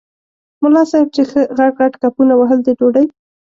ملا 0.61 0.83
صاحب 0.91 1.07
چې 1.15 1.21
ښه 1.29 1.41
غټ 1.57 1.73
غټ 1.79 1.93
کپونه 2.01 2.33
وهل 2.37 2.59
د 2.63 2.69
ډوډۍ. 2.79 3.07